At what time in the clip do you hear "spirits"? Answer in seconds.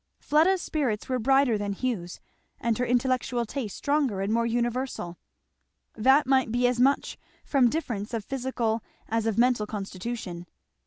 0.63-1.07